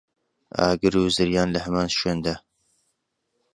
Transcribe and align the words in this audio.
ئاگر 0.57 0.93
و 0.97 1.13
زریان 1.15 1.49
لە 1.55 1.59
هەمان 1.65 1.87
شوێندا 1.97 2.35